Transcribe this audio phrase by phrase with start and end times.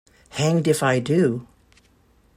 [0.29, 1.45] Hanged if I do!